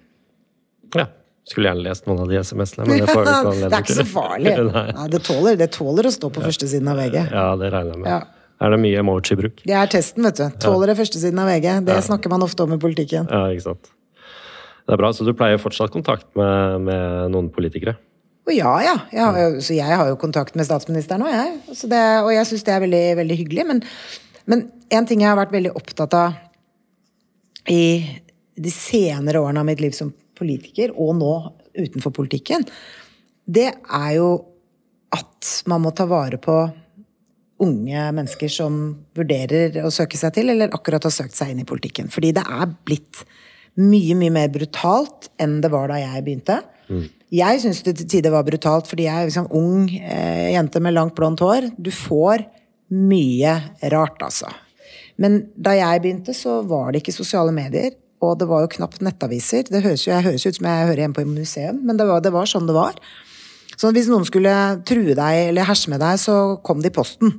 [0.92, 1.06] Ja.
[1.48, 3.96] Skulle gjerne lest noen av de SMS-ene, men det får vi ikke Det er ikke
[3.96, 4.52] så farlig.
[4.98, 6.50] Nei, det, tåler, det, tåler, å stå på ja.
[6.50, 7.16] førstesiden av VG.
[7.32, 8.12] Ja, det regner jeg med.
[8.12, 8.52] Ja.
[8.62, 9.64] Er det mye emoji-bruk?
[9.64, 10.60] Det er testen, vet du.
[10.62, 11.70] Tåler det førstesiden av VG.
[11.88, 13.32] Det snakker man ofte om i politikken.
[13.32, 13.90] Ja, ikke sant.
[14.86, 15.10] Det er bra.
[15.16, 17.96] Så du pleier fortsatt kontakt med, med noen politikere?
[18.52, 18.96] Og ja, ja.
[19.14, 21.78] Jeg har, jo, så jeg har jo kontakt med statsministeren òg, jeg.
[21.88, 23.66] Det, og jeg syns det er veldig, veldig hyggelig.
[23.70, 23.80] Men,
[24.52, 27.84] men en ting jeg har vært veldig opptatt av i
[28.62, 31.32] de senere årene av mitt liv som politiker, og nå
[31.78, 32.66] utenfor politikken,
[33.48, 34.32] det er jo
[35.16, 36.58] at man må ta vare på
[37.62, 38.82] unge mennesker som
[39.16, 42.12] vurderer å søke seg til, eller akkurat har søkt seg inn i politikken.
[42.12, 43.24] Fordi det er blitt
[43.80, 46.60] mye, mye mer brutalt enn det var da jeg begynte.
[46.92, 47.06] Mm.
[47.32, 50.98] Jeg syns det til tider var brutalt, fordi jeg er liksom ung eh, jente med
[50.98, 51.70] langt, blondt hår.
[51.80, 52.44] Du får
[52.92, 53.56] mye
[53.94, 54.52] rart, altså.
[55.22, 59.02] Men da jeg begynte, så var det ikke sosiale medier og det var jo knapt
[59.02, 59.66] nettaviser.
[59.70, 62.22] Det høres jo, jeg høres ut som jeg hører hjemme på museum, men det var,
[62.22, 63.00] det var, sånn det var.
[63.74, 64.54] Så hvis noen skulle
[64.86, 67.34] true deg eller herse med deg, så kom det i posten.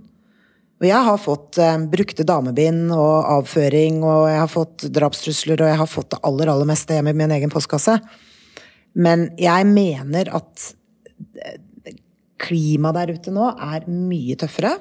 [0.83, 5.71] Og jeg har fått eh, brukte damebind og avføring, og jeg har fått drapstrusler, og
[5.71, 8.01] jeg har fått det aller, aller meste hjemme i min egen postkasse.
[8.95, 10.65] Men jeg mener at
[11.41, 11.61] eh,
[12.43, 14.75] klimaet der ute nå er mye tøffere.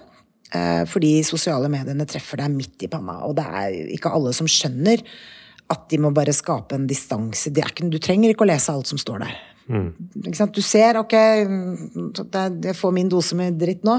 [0.51, 4.49] Eh, fordi sosiale mediene treffer deg midt i panna, og det er ikke alle som
[4.51, 5.03] skjønner
[5.71, 7.53] at de må bare skape en distanse.
[7.55, 9.37] Du trenger ikke å lese alt som står der.
[9.71, 9.87] Mm.
[10.51, 13.95] Du ser ok, jeg får min dose med dritt nå.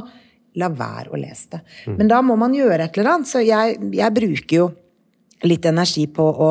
[0.60, 1.62] La være å lese det.
[1.88, 1.96] Mm.
[1.96, 3.30] Men da må man gjøre et eller annet.
[3.30, 4.66] Så jeg, jeg bruker jo
[5.48, 6.50] litt energi på å,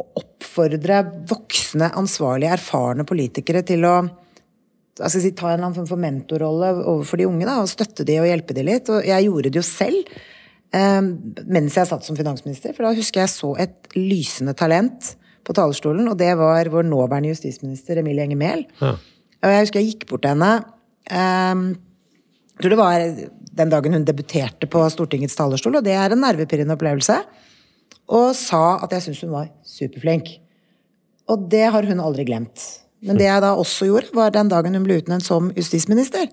[0.00, 4.08] å oppfordre voksne, ansvarlige, erfarne politikere til å
[5.08, 7.46] si, ta en eller annen form for mentorrolle overfor de unge.
[7.46, 8.88] Da, og Støtte de og hjelpe de litt.
[8.90, 10.12] Og jeg gjorde det jo selv
[10.74, 11.02] eh,
[11.46, 12.74] mens jeg satt som finansminister.
[12.74, 15.14] For da husker jeg så et lysende talent
[15.46, 18.64] på talerstolen, og det var vår nåværende justisminister Emilie Enger Mehl.
[18.82, 18.96] Ja.
[19.38, 20.52] Og jeg husker jeg gikk bort til henne.
[21.08, 21.68] Um,
[22.58, 23.04] jeg tror det var
[23.58, 27.20] den dagen hun debuterte på Stortingets talerstol, og det er en nervepirrende opplevelse.
[28.08, 30.30] Og sa at jeg syntes hun var superflink.
[31.28, 32.64] Og det har hun aldri glemt.
[33.04, 36.26] Men det jeg da også gjorde, var den dagen hun ble utnevnt som justisminister.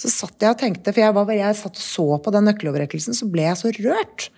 [0.00, 3.16] Så satt jeg og tenkte, for jeg, var, jeg satt og så på den nøkkeloverrekkelsen,
[3.16, 4.30] så ble jeg så rørt.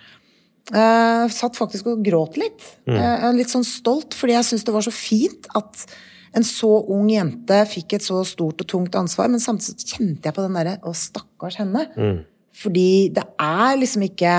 [0.71, 2.65] Uh, satt faktisk og gråt litt.
[2.87, 2.97] Mm.
[2.99, 5.87] Uh, litt sånn stolt, fordi jeg syns det var så fint at
[6.33, 9.31] en så ung jente fikk et så stort og tungt ansvar.
[9.33, 11.87] Men samtidig kjente jeg på den derre Å, stakkars henne.
[11.97, 12.23] Mm.
[12.63, 14.37] Fordi det er liksom ikke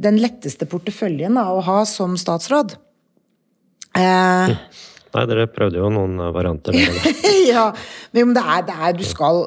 [0.00, 2.76] den letteste porteføljen da, å ha som statsråd.
[3.96, 4.54] Eh,
[5.16, 6.76] Nei, dere prøvde jo noen varianter.
[7.48, 7.70] ja,
[8.16, 9.46] men det er, det er du skal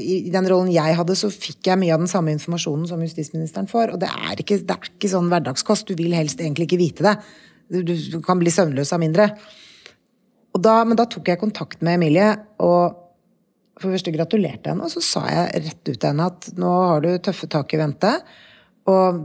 [0.00, 3.70] I den rollen jeg hadde, så fikk jeg mye av den samme informasjonen som justisministeren
[3.70, 3.94] får.
[3.94, 5.90] Og det er ikke, det er ikke sånn hverdagskost.
[5.90, 7.14] Du vil helst egentlig ikke vite det.
[7.72, 9.30] Du, du kan bli søvnløs av mindre.
[10.52, 12.98] Da, men da tok jeg kontakt med Emilie, og
[13.78, 14.88] for det første gratulerte henne.
[14.88, 17.80] Og så sa jeg rett ut til henne at nå har du tøffe tak i
[17.80, 18.16] vente.
[18.90, 19.22] Og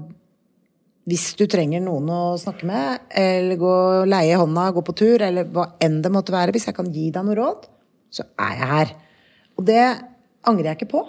[1.08, 3.74] hvis du trenger noen å snakke med, eller gå
[4.12, 7.08] leie hånda, gå på tur, eller hva enn det måtte være, hvis jeg kan gi
[7.16, 7.68] deg noe råd,
[8.12, 8.94] så er jeg her.
[9.58, 9.84] Og det
[10.48, 11.04] angrer jeg ikke på.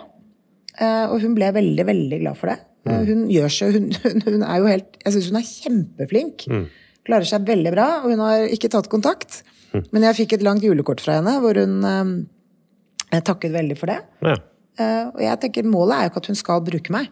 [0.78, 2.58] Eh, og hun ble veldig, veldig glad for det.
[2.86, 3.06] Eh, mm.
[3.08, 3.88] Hun gjør seg hun,
[4.22, 6.46] hun, er jo helt Jeg syns hun er kjempeflink.
[6.46, 6.66] Mm.
[7.08, 9.42] Klarer seg veldig bra, og hun har ikke tatt kontakt.
[9.72, 9.82] Mm.
[9.92, 13.98] Men jeg fikk et langt julekort fra henne hvor hun eh, takket veldig for det.
[14.24, 14.36] Ja.
[14.78, 17.10] Eh, og jeg tenker målet er jo ikke at hun skal bruke meg.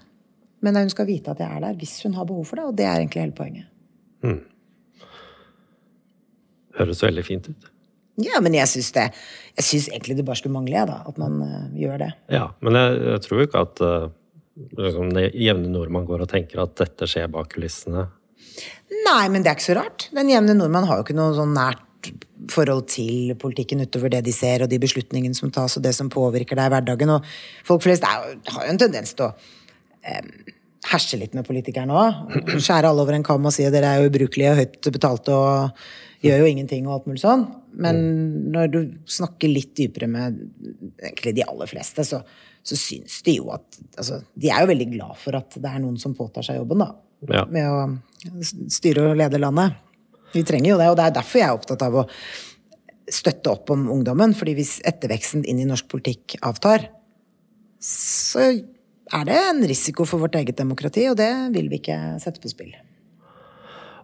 [0.65, 2.77] Men hun skal vite at jeg er der hvis hun har behov for det, og
[2.79, 3.67] det er egentlig hele poenget.
[4.25, 4.43] Mm.
[6.77, 7.73] Høres veldig fint ut.
[8.25, 9.11] Ja, men jeg syns det
[9.59, 12.13] Jeg syns egentlig det bare skulle mangle, da, at man uh, gjør det.
[12.33, 14.07] Ja, men jeg, jeg tror ikke at uh,
[14.81, 18.07] liksom, det jevne nordmann går og tenker at dette skjer bak kulissene.
[19.07, 20.09] Nei, men det er ikke så rart.
[20.17, 21.85] Den jevne nordmann har jo ikke noe sånn nært
[22.53, 26.11] forhold til politikken utover det de ser, og de beslutningene som tas, og det som
[26.13, 27.15] påvirker deg i hverdagen.
[27.17, 27.31] Og
[27.67, 29.33] folk flest er, har jo en tendens til å
[30.07, 30.33] um,
[30.87, 32.35] herse litt med politikerne òg.
[32.57, 35.35] Skjære alle over en kam og si at dere er jo ubrukelige og høyt betalte
[35.35, 35.87] og
[36.25, 37.47] gjør jo ingenting og alt mulig sånn.
[37.77, 38.03] Men
[38.55, 38.79] når du
[39.11, 40.39] snakker litt dypere med
[41.03, 42.23] egentlig de aller fleste, så,
[42.65, 45.83] så syns de jo at altså, De er jo veldig glad for at det er
[45.83, 46.93] noen som påtar seg jobben, da.
[47.33, 47.45] Ja.
[47.51, 49.77] Med å styre og lede landet.
[50.35, 52.07] Vi trenger jo det, og det er derfor jeg er opptatt av å
[53.07, 54.35] støtte opp om ungdommen.
[54.35, 56.89] fordi hvis etterveksten inn i norsk politikk avtar,
[57.83, 58.49] så
[59.15, 62.51] er det en risiko for vårt eget demokrati, og det vil vi ikke sette på
[62.51, 62.75] spill.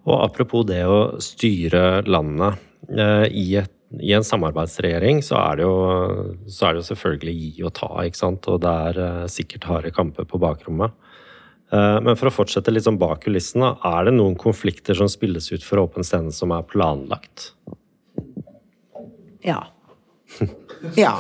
[0.07, 2.59] Og apropos det å styre landet.
[2.91, 5.77] Eh, I, et, I, en samarbeidsregjering så er, det jo,
[6.51, 8.49] så er det jo selvfølgelig gi og ta, ikke sant.
[8.51, 10.97] Og det er eh, sikkert harde kamper på bakrommet.
[11.73, 15.53] Eh, men for å fortsette litt sånn bak kulissene, er det noen konflikter som spilles
[15.55, 17.53] ut for åpen scene som er planlagt?
[19.47, 19.65] Ja.
[20.99, 21.15] Ja.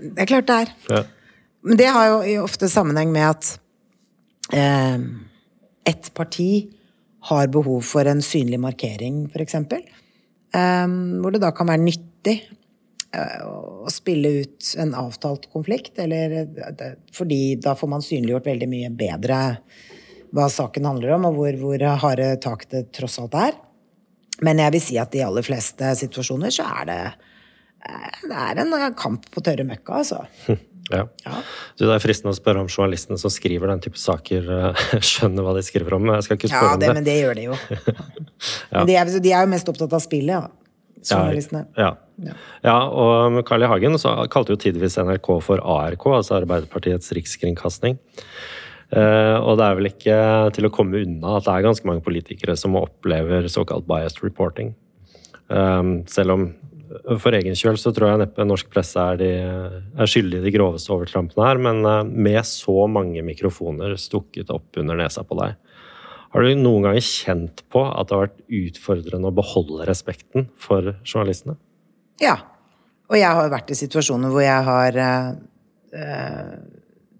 [0.00, 0.76] Det er klart det er.
[0.92, 1.00] Ja.
[1.62, 3.50] Men det har jo ofte sammenheng med at
[4.56, 4.96] eh,
[5.84, 6.70] ett parti
[7.30, 9.54] har behov for en synlig markering, f.eks.
[9.54, 10.88] Eh,
[11.20, 12.36] hvor det da kan være nyttig
[13.12, 18.70] eh, å spille ut en avtalt konflikt, eller eh, fordi da får man synliggjort veldig
[18.70, 19.40] mye bedre
[20.30, 23.58] hva saken handler om, og hvor, hvor harde tak det tross alt er.
[24.40, 27.00] Men jeg vil si at i aller fleste situasjoner så er det,
[27.84, 30.24] eh, det er en kamp på tørre møkka, altså.
[30.90, 31.06] Ja.
[31.24, 31.40] ja.
[31.78, 35.46] Du, det er fristende å spørre om journalistene som skriver den type saker, eh, skjønner
[35.46, 36.08] hva de skriver om.
[36.16, 36.94] Jeg skal ikke spørre ja, det, om det.
[36.98, 37.58] Men det gjør de jo.
[38.74, 38.84] ja.
[38.84, 40.46] de, er, de, er, jo mest opptatt av spillet, ja.
[41.00, 41.64] Journalistene.
[41.80, 42.34] Ja, ja.
[42.66, 43.68] ja og Carl I.
[43.70, 43.96] Hagen
[44.32, 47.96] kalte jo tidvis NRK for ARK, altså Arbeiderpartiets rikskringkasting.
[48.90, 50.14] Uh, og det er vel ikke
[50.56, 54.74] til å komme unna at det er ganske mange politikere som opplever såkalt biased reporting.
[55.46, 56.48] Um, selv om
[57.22, 59.30] for egen kjøl så tror jeg neppe norsk presse er, de,
[59.94, 64.80] er skyldig i de groveste overtrampene her, men eh, med så mange mikrofoner stukket opp
[64.80, 65.58] under nesa på deg,
[66.30, 70.92] har du noen ganger kjent på at det har vært utfordrende å beholde respekten for
[71.02, 71.56] journalistene?
[72.22, 72.36] Ja.
[73.10, 75.32] Og jeg har vært i situasjoner hvor jeg har uh,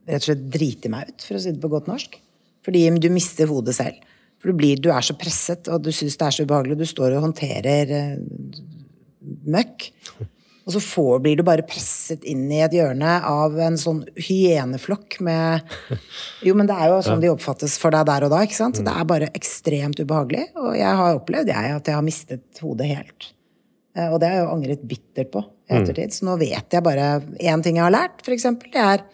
[0.07, 2.15] rett og slett driti meg ut, for å si det på godt norsk.
[2.63, 3.99] Fordi du mister hodet selv.
[4.39, 6.79] For du, blir, du er så presset, og du syns det er så ubehagelig.
[6.79, 8.79] Du står og håndterer uh,
[9.21, 9.91] møkk.
[10.69, 15.17] Og så får, blir du bare presset inn i et hjørne av en sånn hyeneflokk
[15.25, 15.65] med
[16.47, 18.79] Jo, men det er jo sånn de oppfattes for deg der og da, ikke sant?
[18.79, 20.51] Så det er bare ekstremt ubehagelig.
[20.61, 23.31] Og jeg har opplevd, jeg, at jeg har mistet hodet helt.
[23.97, 25.81] Eh, og det har jeg jo angret bittert på i mm.
[25.81, 26.15] ettertid.
[26.15, 27.09] Så nå vet jeg bare
[27.41, 28.71] én ting jeg har lært, eksempel.
[28.77, 29.05] Det er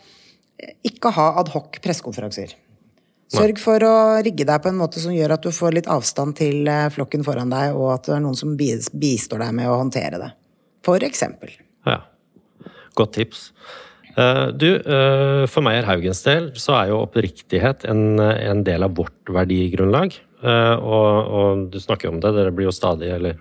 [0.90, 2.56] ikke ha adhoc pressekonferanser.
[3.32, 6.36] Sørg for å rigge deg på en måte som gjør at du får litt avstand
[6.38, 9.80] til eh, flokken foran deg, og at det er noen som bistår deg med å
[9.80, 10.30] håndtere det.
[10.86, 11.50] For eksempel.
[11.88, 12.04] Ja.
[12.96, 13.48] Godt tips.
[14.14, 18.94] Eh, du, eh, for Meyer Haugens del så er jo oppriktighet en, en del av
[18.98, 20.20] vårt verdigrunnlag.
[20.46, 23.40] Og, og, du snakker om det, dere blir jo stadig, eller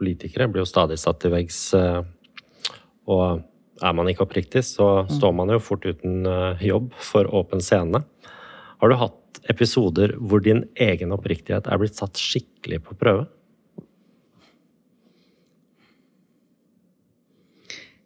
[0.00, 1.58] politikere blir jo stadig satt til veggs.
[3.06, 3.44] Og
[3.84, 6.24] er man ikke oppriktig, så står man jo fort uten
[6.64, 8.00] jobb for åpen scene.
[8.80, 9.19] Har du hatt
[9.50, 13.26] episoder hvor din egen oppriktighet er blitt satt skikkelig på prøve?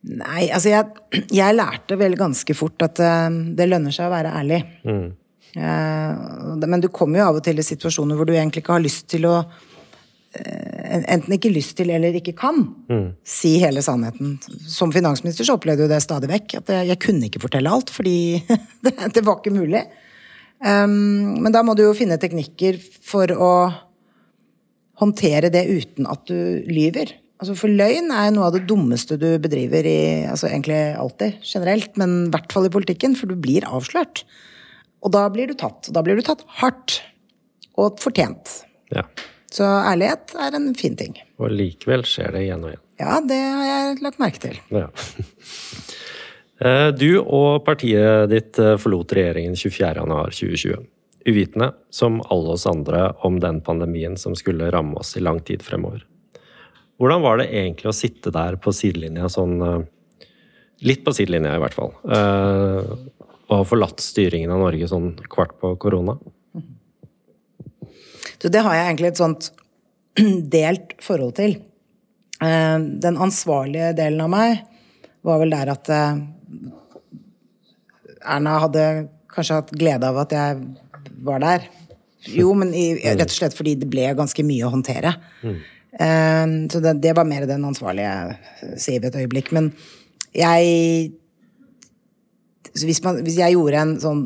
[0.04, 4.32] Nei, altså jeg, jeg lærte vel ganske fort at uh, det lønner seg å være
[4.36, 4.60] ærlig.
[4.84, 5.06] Mm.
[5.54, 8.84] Uh, men du kommer jo av og til i situasjoner hvor du egentlig ikke har
[8.84, 9.70] lyst til å uh,
[10.84, 12.58] Enten ikke lyst til eller ikke kan
[12.90, 13.06] mm.
[13.26, 14.36] si hele sannheten.
[14.70, 16.56] Som finansminister så opplevde jeg det stadig vekk.
[16.60, 18.42] At jeg, jeg kunne ikke fortelle alt, fordi
[18.84, 19.82] det, det var ikke mulig.
[20.64, 23.50] Um, men da må du jo finne teknikker for å
[25.02, 27.12] håndtere det uten at du lyver.
[27.42, 29.98] Altså For løgn er noe av det dummeste du bedriver i
[30.30, 34.22] altså egentlig alltid, generelt, men i hvert fall i politikken, for du blir avslørt.
[35.04, 35.90] Og da blir du tatt.
[35.90, 37.02] Og da blir du tatt hardt.
[37.76, 38.60] Og fortjent.
[38.94, 39.02] Ja.
[39.52, 41.18] Så ærlighet er en fin ting.
[41.42, 42.82] Og likevel skjer det igjen og igjen.
[43.02, 44.58] Ja, det har jeg lagt merke til.
[44.70, 44.86] Ja.
[46.62, 50.84] Eh, du og partiet ditt eh, forlot regjeringen 24.1.2020.
[51.24, 55.64] Uvitende, som alle oss andre, om den pandemien som skulle ramme oss i lang tid
[55.64, 56.04] fremover.
[57.00, 59.82] Hvordan var det egentlig å sitte der på sidelinja sånn eh,
[60.84, 61.92] Litt på sidelinja, i hvert fall.
[62.02, 66.16] Og ha forlatt styringen av Norge sånn kvart på korona?
[68.42, 69.48] Du, det har jeg egentlig et sånt
[70.56, 71.54] delt forhold til.
[72.42, 74.58] Den ansvarlige delen av meg
[75.24, 75.92] var vel der at
[78.24, 78.84] Erna hadde
[79.34, 80.60] kanskje hatt glede av at jeg
[81.24, 81.66] var der.
[82.32, 85.12] Jo, men i, rett og slett fordi det ble ganske mye å håndtere.
[85.44, 85.58] Mm.
[85.94, 89.52] Um, så det, det, var mer den ansvarlige Siv et øyeblikk.
[89.54, 89.70] Men
[90.34, 91.12] jeg
[92.74, 94.24] hvis, man, hvis, jeg gjorde en sånn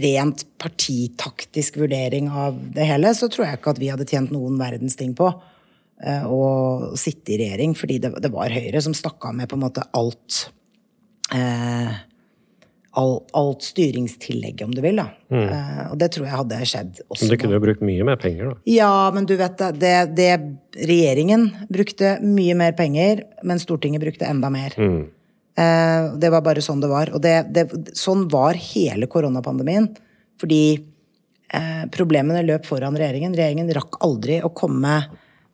[0.00, 4.56] rent partitaktisk vurdering av det hele, så tror jeg ikke at vi hadde tjent noen
[4.60, 6.40] verdens ting på uh, å
[6.96, 9.84] sitte i regjering, fordi det, det var Høyre som stakk av med på en måte
[9.98, 10.46] alt.
[11.34, 11.96] Uh,
[12.98, 14.98] all, alt styringstillegget, om du vil.
[14.98, 15.08] da.
[15.32, 15.44] Mm.
[15.50, 17.20] Uh, og det tror jeg hadde skjedd også.
[17.22, 18.56] Men du kunne jo brukt mye mer penger, da.
[18.70, 20.32] Ja, men du vet det, det,
[20.88, 24.76] Regjeringen brukte mye mer penger, men Stortinget brukte enda mer.
[24.78, 25.00] Mm.
[25.58, 27.12] Uh, det var bare sånn det var.
[27.14, 27.66] Og det,
[27.98, 29.90] sånn var hele koronapandemien.
[30.38, 33.36] Fordi uh, problemene løp foran regjeringen.
[33.36, 35.00] Regjeringen rakk aldri å komme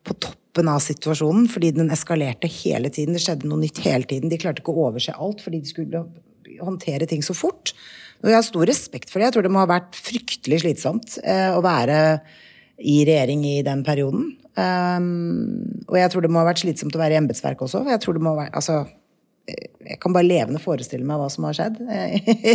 [0.05, 3.17] på toppen av situasjonen, fordi den eskalerte hele tiden.
[3.17, 4.31] Det skjedde noe nytt hele tiden.
[4.31, 6.05] De klarte ikke å overse alt, fordi de skulle
[6.61, 7.73] håndtere ting så fort.
[8.23, 9.29] Og jeg har stor respekt for det.
[9.29, 11.99] Jeg tror det må ha vært fryktelig slitsomt eh, å være
[12.79, 14.33] i regjering i den perioden.
[14.55, 17.83] Um, og jeg tror det må ha vært slitsomt å være i embetsverket også.
[17.91, 18.83] Jeg tror det må være, altså,
[19.45, 21.77] jeg kan bare levende forestille meg hva som har skjedd.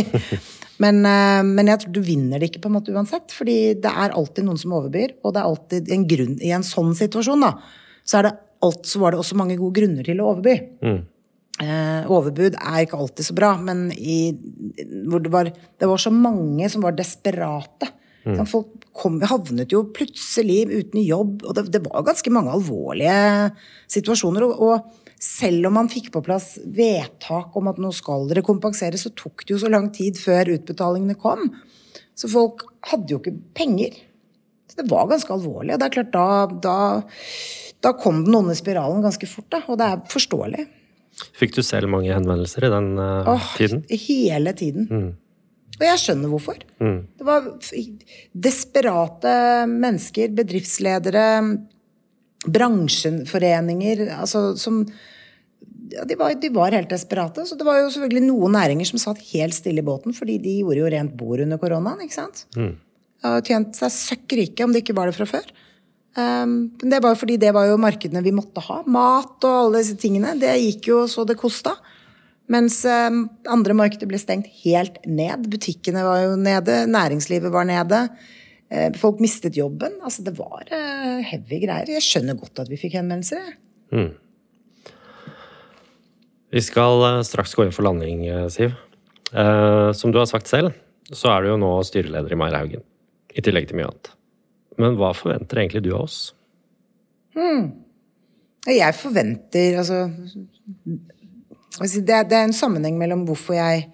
[0.83, 3.31] men, uh, men, jeg tror du vinner det ikke på en måte uansett.
[3.35, 6.67] Fordi det er alltid noen som overbyr, og det er alltid en grunn I en
[6.67, 7.55] sånn situasjon, da,
[8.03, 8.35] så, er det
[8.67, 10.57] alt, så var det også mange gode grunner til å overby.
[10.83, 10.99] Mm.
[11.61, 14.31] Eh, overbud er ikke alltid så bra, men i,
[15.09, 17.91] hvor det, var, det var så mange som var desperate.
[18.25, 18.39] Mm.
[18.49, 23.51] Folk kom, havnet jo plutselig uten jobb, og det, det var ganske mange alvorlige
[23.91, 24.47] situasjoner.
[24.47, 28.97] Og, og, selv om man fikk på plass vedtak om at nå skal dere kompensere,
[28.97, 31.51] så tok det jo så lang tid før utbetalingene kom.
[32.17, 33.99] Så folk hadde jo ikke penger.
[34.71, 35.75] Så det var ganske alvorlig.
[35.75, 36.27] Og det er klart, da,
[36.63, 36.77] da,
[37.85, 39.61] da kom den onde spiralen ganske fort, da.
[39.69, 40.65] Og det er forståelig.
[41.37, 43.83] Fikk du selv mange henvendelser i den uh, Åh, tiden?
[43.91, 44.87] Hele tiden.
[44.89, 45.09] Mm.
[45.81, 46.63] Og jeg skjønner hvorfor.
[46.81, 46.97] Mm.
[47.19, 47.45] Det var
[48.47, 49.35] desperate
[49.69, 51.27] mennesker, bedriftsledere,
[52.47, 54.81] bransjeforeninger altså, som
[55.91, 57.45] ja, de, var, de var helt desperate.
[57.45, 60.61] Så det var jo selvfølgelig noen næringer som satt helt stille i båten, fordi de
[60.61, 62.01] gjorde jo rent bord under koronaen.
[62.05, 62.45] ikke sant?
[62.57, 62.73] Mm.
[63.29, 65.51] Og tjent seg søkk rike om det ikke var det fra før.
[66.11, 68.81] Um, men det var jo fordi det var jo markedene vi måtte ha.
[68.89, 70.33] Mat og alle disse tingene.
[70.39, 71.75] Det gikk jo så det kosta.
[72.51, 75.47] Mens um, andre markeder ble stengt helt ned.
[75.51, 78.05] Butikkene var jo nede, næringslivet var nede.
[78.71, 79.97] Uh, folk mistet jobben.
[79.99, 81.89] Altså, det var uh, heavy greier.
[81.91, 83.57] Jeg skjønner godt at vi fikk henvendelser.
[83.91, 84.13] Mm.
[86.51, 88.77] Vi skal uh, straks gå inn for landing, Siv.
[89.95, 90.73] som du har sagt selv,
[91.07, 92.83] så er du jo nå styreleder i Meyer Haugen.
[93.31, 94.11] I tillegg til mye annet.
[94.79, 96.17] Men hva forventer egentlig du av oss?
[97.35, 97.69] Hmm.
[98.67, 100.03] Jeg forventer altså
[101.79, 103.87] det, det er en sammenheng mellom hvorfor jeg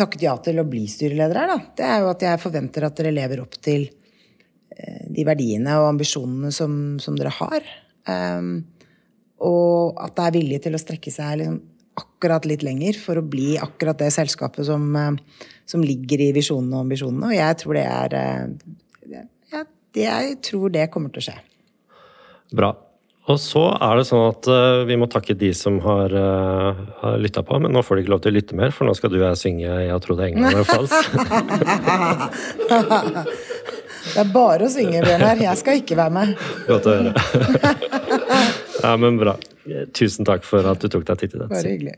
[0.00, 1.52] takket ja til å bli styreleder her.
[1.52, 1.58] Da.
[1.76, 5.90] Det er jo at jeg forventer at dere lever opp til eh, de verdiene og
[5.92, 7.66] ambisjonene som, som dere har.
[8.08, 8.54] Um,
[9.44, 11.60] og at det er vilje til å strekke seg liksom
[12.00, 16.78] akkurat litt lenger for å bli akkurat det selskapet som, uh, som ligger i visjonene
[16.78, 17.30] og ambisjonene.
[17.30, 19.24] Og jeg tror det er uh,
[19.54, 19.64] ja,
[19.96, 21.40] Jeg tror det kommer til å skje.
[22.56, 22.74] Bra.
[23.28, 27.18] Og så er det sånn at uh, vi må takke de som har, uh, har
[27.20, 29.10] lytta på, men nå får de ikke lov til å lytte mer, for nå skal
[29.12, 31.08] du og jeg synge 'Jeg trodde England var falsk'.
[34.14, 35.36] det er bare å synge, Bjørnar.
[35.44, 36.26] Jeg skal ikke være med.
[36.66, 37.12] Godt å høre.
[38.86, 39.34] ja, men bra.
[39.94, 41.54] Tusen takk for at du tok deg tid til dette.
[41.54, 41.96] Bare hyggelig.